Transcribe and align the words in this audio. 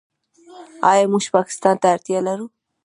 آیا 0.89 1.05
موږ 1.13 1.23
پاکستان 1.35 1.75
ته 1.81 1.87
اړتیا 1.95 2.19
لرو؟ 2.27 2.47